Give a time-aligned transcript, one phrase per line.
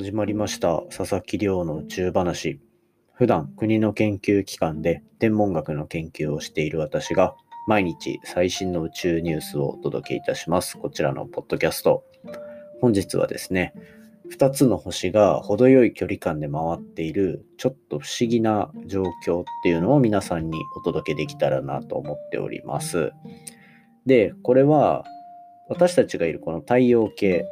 [0.00, 2.58] 始まりました佐々木亮の宇宙話。
[3.12, 7.34] 普段国の研究機関で天文学の研究をしている私が
[7.66, 10.78] 毎日最新の宇宙ニュースをお届けいたします。
[10.78, 12.02] こちらのポッドキャスト。
[12.80, 13.74] 本日はですね、
[14.34, 23.12] 2つの星が程よい距離感で回っているちょっと不思議な状況っていうのを皆さんにお届けできたらなと思っております。
[24.06, 25.04] で、これは
[25.68, 27.44] 私たちがいるこの太陽系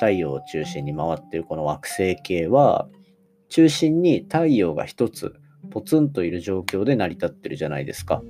[0.00, 2.88] 太陽を中心に回っているこの惑星系は
[3.48, 5.34] 中心に太陽が一つ
[5.70, 8.22] ポツンといる状況で成り立ってるじゃないですか。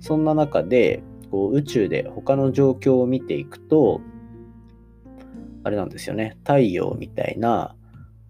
[0.00, 4.00] そんな中でこう宇宙で他の状況を見ていくと
[5.62, 6.36] あれなんですよね。
[6.38, 7.76] 太陽みたいな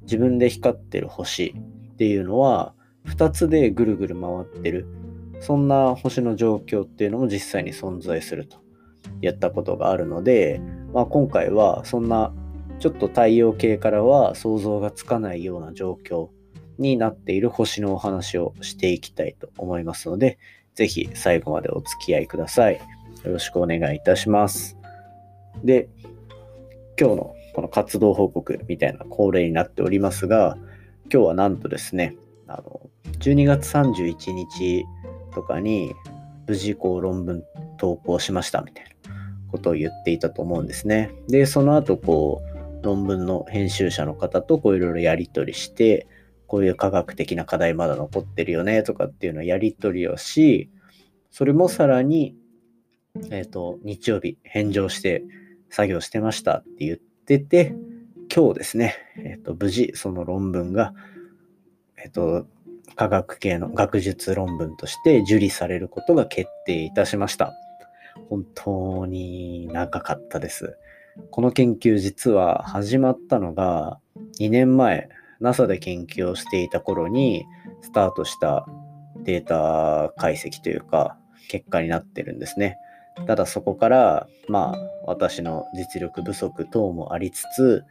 [0.02, 1.54] 自分で光ってる星
[1.92, 2.74] っていうのは
[3.06, 4.86] 2つでぐるぐる回ってる。
[5.40, 8.58] そんな星の状況っていうのも実際に存在すると。
[9.20, 10.60] やったことがあるので、
[10.92, 12.32] まあ、今回はそんな
[12.80, 16.30] ちょっと太陽系からは想像がつかないような状況
[16.78, 20.38] になっている星のお話をしていきたいと思いますので、
[20.74, 22.80] ぜひ最後までお付き合いください。
[23.22, 24.78] よろしくお願いいたします。
[25.62, 25.90] で、
[26.98, 30.56] 今日のこの活動報告みたいな恒例になっておりますが、
[31.12, 32.80] 今日はなんとですね、あの
[33.18, 34.86] 12月31日
[35.34, 35.92] とかに
[36.46, 37.44] 無事こう論文
[37.76, 38.90] 投稿しましたみたいな
[39.50, 41.10] ことを言っていたと思うんですね。
[41.28, 42.49] で、その後こう
[42.82, 46.06] 論文の編集者の方とこういろいろやり取りして、
[46.46, 50.70] こういう科学的な課題まだ残ってるよねとかっていうのをやり取りをし、
[51.30, 52.34] それもさらに、
[53.30, 55.22] えっ、ー、と、日曜日返上して
[55.68, 57.74] 作業してましたって言ってて、
[58.34, 60.92] 今日ですね、えっ、ー、と、無事その論文が、
[61.96, 62.46] えっ、ー、と、
[62.96, 67.52] 科学系の学術論文として受理されることが決定いたしました。
[68.28, 70.76] 本当に長かったです。
[71.30, 73.98] この研究実は始まったのが
[74.38, 75.08] 2年前
[75.40, 77.44] NASA で研究をしていた頃に
[77.82, 78.66] スタートした
[79.24, 81.16] データ解析というか
[81.48, 82.76] 結果になってるんですね。
[83.26, 87.84] ただそこからまあ私の実力不足等もありつつ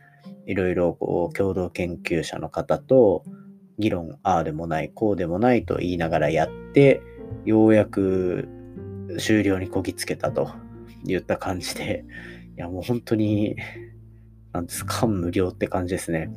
[0.46, 3.24] いろいろこう共同研究者の方と
[3.78, 7.02] 議論ああでもないこうでもないと言いながらやって
[7.46, 8.48] ようやく
[9.20, 10.52] 終了にこぎつけたと
[11.06, 12.06] いった感じで
[12.60, 13.56] いや、もう本当に、
[14.52, 16.30] なんです、感無量って感じですね。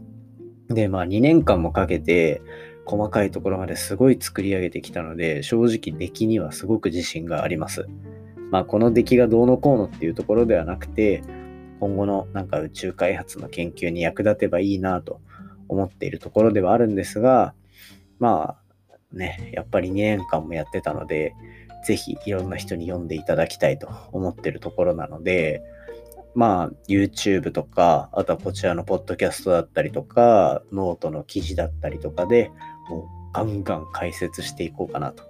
[0.68, 2.40] で、まあ2年間もかけて、
[2.84, 7.88] 細かいところまですごい作り上げてきたので、正直出来にはすごく自信があります。
[8.52, 11.24] まあこの出来がどうのこうのっていうところではなくて、
[11.80, 15.20] 今後のなんか宇宙開発の研究に役立てばいいなと
[15.66, 17.52] 思っているところではあるんですが、
[18.20, 21.34] まあね、やっぱり2年間もやってたので、
[21.84, 25.62] ぜひいろんな人に読んでいただきたいと思ってるところなので、
[26.34, 32.50] まあ、YouTube とか、あとはこちらのポッドキャストだったりとか、ノートの記事だったりとかで、
[32.88, 35.24] もうガンガン解説していこうかなと。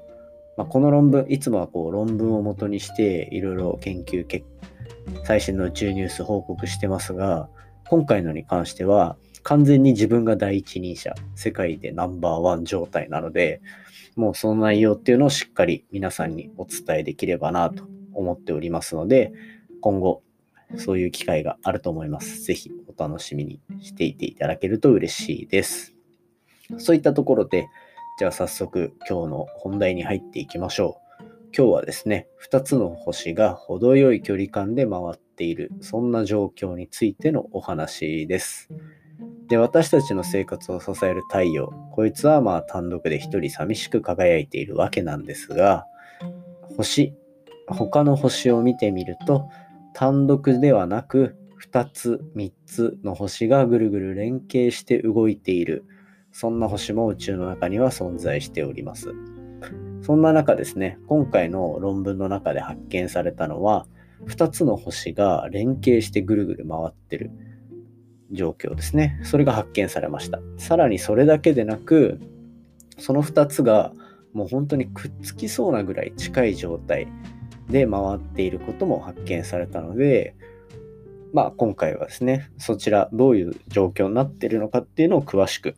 [0.57, 4.47] まあ、この論文、いつもはこう論文を元にして、いろいろ研究結
[5.25, 7.49] 最新の宇宙ニュース報告してますが、
[7.89, 13.61] 今回のに関しては、完全に自分が第一人者、世界でナンバーワン状態なので、
[14.15, 19.33] もうその内容っていうのをしっかり皆さんにお伝えできればなと思っておりますので、
[19.81, 20.23] 今後
[20.77, 22.43] そういう機会があると思います。
[22.43, 25.95] ぜひお楽しみにしていていただけると嬉しいです。
[26.79, 27.69] そういったところで、
[28.19, 31.03] じゃあ早速今日の本題に入っていきましょう。
[31.57, 38.71] 今日はですね、2つの星が程よい距離感で回っている、そんな状況についてのお話です。
[39.49, 45.87] で、私たちの生活を支える太陽、こいつはまあ単独で一人寂しく輝いているわけなんですが、
[46.79, 47.13] 星、
[47.67, 49.49] 他の星を見てみると、
[49.95, 51.37] 単独ではなく
[51.71, 55.85] 2つ3つの星がぐるぐる連携して動いている。
[56.33, 59.13] そんな星も宇宙の中には存在しております。
[60.03, 63.87] そんな中ですね今回の論文の中で発見されたのは
[64.27, 67.31] 2つの星が連携してぐるぐる回ってる
[68.33, 69.21] 状況ですね。
[69.23, 70.41] それが発見されました。
[70.57, 72.19] さらにそれだけでなく
[72.99, 73.93] その2つが
[74.33, 77.07] もう本当にくっつきそうなぐらい近い状態
[77.73, 80.37] で回っていることも発見されたので、
[81.33, 85.75] まあ今回はですね、そちらどういう状況になっているのかっていうのを詳しく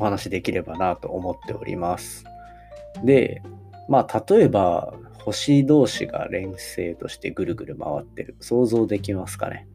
[0.00, 2.24] お話しできればなと思っております。
[3.04, 3.42] で、
[3.88, 8.34] まあ例えば星同士が連星としてぐるぐる回ってる。
[8.40, 9.68] 想像できますかね？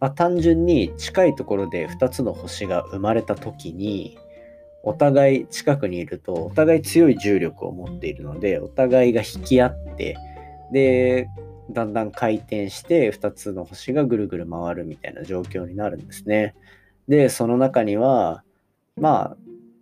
[0.00, 4.16] まあ、単純に近いところで2つの星が生まれた時に
[4.82, 10.16] お互い近くにいるとお互い強い重力を持っているのでお互いが引き合って
[10.72, 11.28] で
[11.70, 16.54] だんだん回転して2つの星がぐるぐる回るみたいな状況になるんですね。
[17.08, 18.42] でその中には
[18.96, 19.36] ま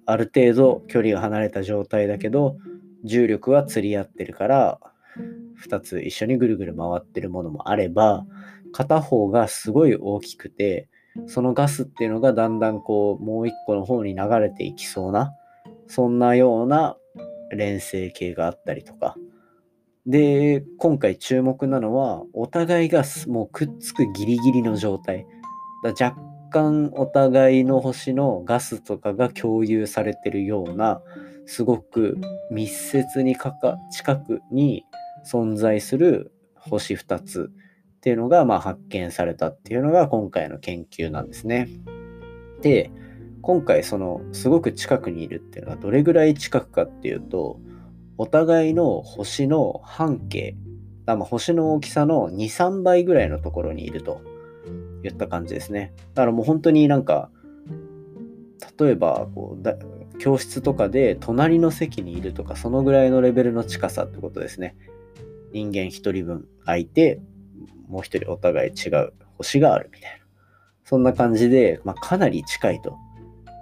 [0.06, 2.56] あある程度距離が離れた状態だけど
[3.04, 4.78] 重力は釣り合ってるから
[5.64, 8.24] 2つ一緒にぐるぐる回ってるものもあれば
[8.72, 10.88] 片方がすごい大きくて
[11.26, 15.34] そのガスっていうのがだんだんこうもう一個の方に流れていきそうな
[15.86, 16.96] そんなような
[17.50, 19.16] 連星系があったりとか。
[20.06, 25.26] で今回注目なのはお互いがもうくっつくギリギリの状態。
[25.82, 26.16] だ若
[26.50, 31.00] 干お互いの星のガスとかが共有されてるような
[31.44, 32.18] すごく
[32.50, 34.84] 密接にかか近くに
[35.24, 37.50] 存在する星2つ。
[38.06, 41.68] っていうのがまあ発見されたっていうのが今回の研究なんですね。
[42.62, 42.92] で
[43.42, 47.58] 今回そのすごく近くにいるっていうのはどれぐらい近くかっていうと
[48.16, 50.56] お互いの星の半径
[51.04, 54.20] まあ星の大きさの23倍ぐらいのところにいると
[55.02, 55.92] 言った感じですね。
[56.14, 57.32] だからもう本当になんか
[58.78, 59.74] 例えばこうだ
[60.20, 64.76] 教室とかで隣の席にいるとかそのぐらいのレベルの近さってことですね。
[65.52, 67.20] 人間1人分空いて
[67.88, 70.26] もう1人お互い違う星があるみたいな。
[70.84, 72.96] そんな感じで、まあ、かなり近いと。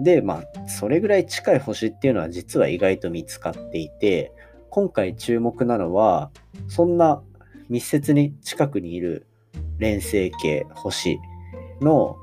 [0.00, 4.32] で、まあ、それぐらい近い星っていうのは実は意外と見つかっていて、
[4.70, 6.30] 今回注目なのは、
[6.68, 7.22] そんな
[7.68, 9.26] 密接に近くにいる
[9.78, 11.18] 連星系星
[11.80, 12.16] の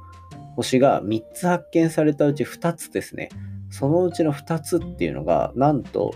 [0.55, 3.29] 星が3つ発見されたうち2つですね。
[3.69, 6.13] そのうちの2つっていうのが、なんと、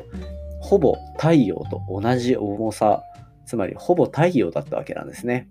[0.60, 3.04] ほぼ太陽と同じ重さ、
[3.46, 5.48] つまりほぼ太陽だったわけなんですね。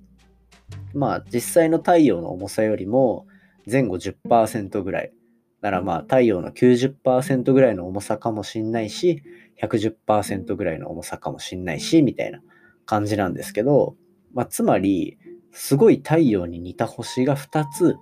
[0.95, 3.27] まあ、実際の太陽の重さよりも
[3.71, 5.13] 前後10%ぐらい。
[5.61, 9.23] ならまあ、太陽の90%ぐらいの重さかもしんないし、
[9.63, 12.43] 110%ぐらいの重さかもしんないし、みたいな
[12.85, 13.97] 感じなんですけど、
[14.35, 15.19] まあ、つまり、
[15.53, 17.97] すごい太陽に似た星が2つ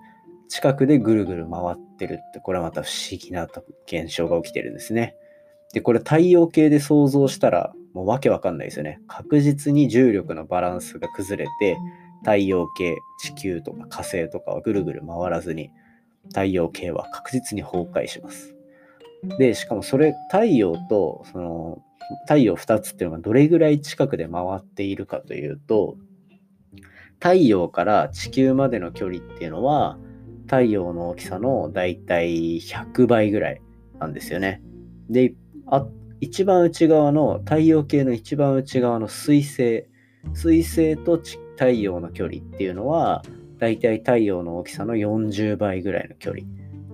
[0.49, 3.47] 近くでぐるぐる回ってるって、これはまた不思議な
[3.87, 5.15] 現象が起きてるんですね。
[5.73, 9.01] で、これ太陽系で想像したら、もうわけわかんないですよね。
[9.07, 11.77] 確実に重力のバランスが崩れて、
[12.25, 15.71] 太陽系、地球とか火星とかはぐるぐる回らずに、
[16.29, 18.55] 太陽系は確実に崩壊します。
[19.39, 21.83] で、しかもそれ、太陽と、その、
[22.27, 25.97] 太陽2つっていうのがどれぐらい近くで回っているかというと、
[27.21, 29.99] 太陽から地球までの距離っていうのは、
[30.47, 33.63] 太陽の大きさのだいたい100倍ぐらい
[34.01, 34.61] なんですよね。
[35.09, 35.35] で、
[35.67, 35.87] あ
[36.21, 39.87] 一番内側の太陽系の一番内側の水星、
[40.35, 41.19] 水星と
[41.63, 43.23] 太陽の距離っていうのは、
[43.59, 46.43] だいたい太陽の大きさの40倍ぐらいの距離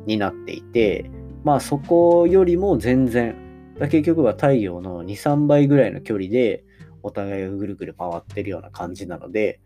[0.05, 1.11] になっていて、
[1.43, 3.35] まあそこよりも全然、
[3.81, 6.65] 結局は太陽の2、3倍ぐらいの距離で
[7.03, 9.61] お互いがぐるぐる回ってるような感じなので、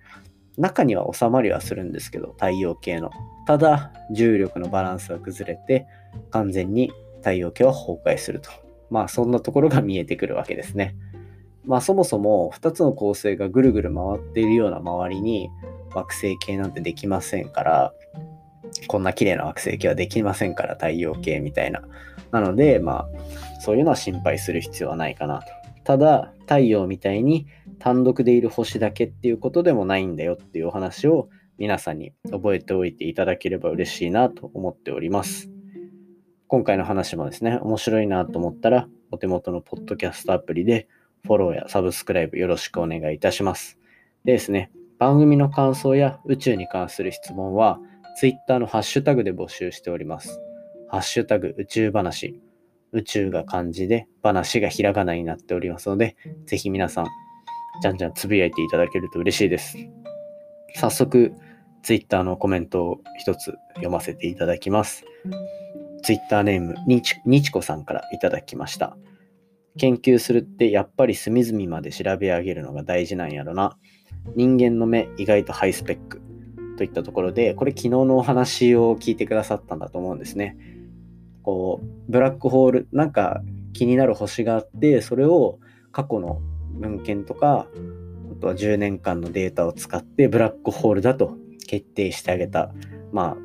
[0.56, 3.10] 中には収まりはするんですけど、太陽系の。
[3.48, 5.84] ただ、重力のバランスが崩れて、
[6.30, 8.50] 完全に太陽系は崩壊すると。
[8.88, 10.94] まあ、そんなところが見えてくるわけですね。
[11.64, 15.50] まあ、そもそも2つの恒星がぐるぐる回っているような周りに
[15.94, 17.94] 惑星系なんてできませんから、
[18.88, 21.82] こんな綺麗な惑星系はできませんから、太陽系みたいな。
[22.30, 25.46] なので、まあ、そういうのは心配する必要はないかなと。
[25.84, 27.46] ただ、太陽みたいに
[27.78, 31.28] 単独でいる星だけっていうことでもないんだよっていうお話を
[31.58, 35.50] 皆さんに覚えておいていただければ嬉しいなと思っております。
[36.48, 40.88] 今回の話もですね、面白いなと思ったら、お手元のポッドキャストアプリで
[41.24, 43.78] フォローやサブスクライブよろしくお願いいたします。
[44.24, 47.78] でですね、番組の感想や宇宙に関する質問は、
[48.18, 50.40] Twitter のハッシュタグで募集しております。
[50.88, 52.40] ハッシュタグ宇宙話。
[52.92, 57.06] 宇宙が漢字で、話がひらがなになっておりますので、ぜひ皆さん
[57.80, 59.78] じゃんじゃんつぶやいていただけると嬉しいです。
[60.74, 61.32] 早速、
[61.82, 65.04] ツイッターのコメントを一つ読ませていただきます。
[66.02, 68.96] ツイッターネームにち、にちこさんからいただきました。
[69.78, 73.76] 研究するってやっぱり隅々まで調べ上げるのが大事なんやろな。
[74.36, 76.22] 人間の目意外とハイスペック
[76.76, 80.56] といったところで、これ昨日のお話を聞いてくださったんだと思うんですね。
[81.42, 85.58] こう、ブラックホール、なんか気になる星があって、それを
[85.90, 86.40] 過去の
[86.72, 87.66] 文献とか、
[88.30, 91.36] あとは10年間のデータを使ってブラックホールだと
[91.66, 92.72] 決定してあげた、
[93.12, 93.36] まあ、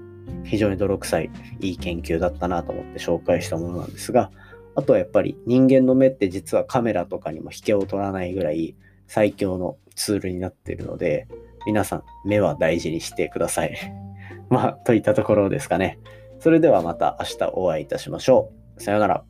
[0.43, 1.29] 非常に泥臭い
[1.59, 4.31] いい研究だったなと思って紹介したものなんですが、
[4.77, 8.75] あとはやっぱり人間の目って実はカメラとかにも引けを取らないぐらい
[9.07, 11.27] 最強のツールになっているので、
[11.65, 13.75] 皆さん目は大事にしてください。
[14.49, 15.97] まあ、といったところですかね。
[16.39, 18.83] それではまた明日お会いいたしましょう。
[18.83, 19.23] さよなら。